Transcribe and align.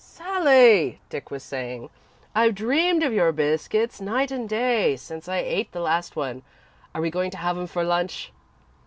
"Sally," 0.03 0.99
Dick 1.11 1.29
was 1.29 1.43
saying, 1.43 1.91
"I've 2.33 2.55
dreamed 2.55 3.03
of 3.03 3.13
your 3.13 3.31
biscuits 3.31 4.01
night 4.01 4.31
and 4.31 4.49
day 4.49 4.95
since 4.95 5.29
I 5.29 5.37
ate 5.37 5.73
the 5.73 5.79
last 5.79 6.15
one. 6.15 6.41
Are 6.95 7.01
we 7.01 7.11
going 7.11 7.29
to 7.29 7.37
have 7.37 7.55
'em 7.55 7.67
for 7.67 7.83
lunch?" 7.83 8.31